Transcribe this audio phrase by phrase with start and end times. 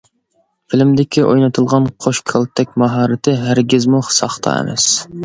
[0.73, 4.89] فىلىمدىكى ئوينىتىلغان قوش كالتەك ماھارىتى ھەرگىزمۇ ساختا ئەمەس.